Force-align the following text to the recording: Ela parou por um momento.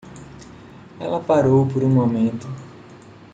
Ela 0.99 1.19
parou 1.19 1.67
por 1.67 1.83
um 1.83 1.87
momento. 1.91 2.47